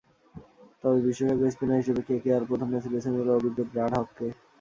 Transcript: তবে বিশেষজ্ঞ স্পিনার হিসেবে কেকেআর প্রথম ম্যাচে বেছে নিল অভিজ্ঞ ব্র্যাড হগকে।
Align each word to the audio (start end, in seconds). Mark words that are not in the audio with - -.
তবে 0.81 0.99
বিশেষজ্ঞ 1.07 1.43
স্পিনার 1.49 1.81
হিসেবে 1.81 2.01
কেকেআর 2.07 2.47
প্রথম 2.49 2.67
ম্যাচে 2.71 2.89
বেছে 2.93 3.09
নিল 3.11 3.29
অভিজ্ঞ 3.31 3.59
ব্র্যাড 3.71 3.91
হগকে। 3.97 4.27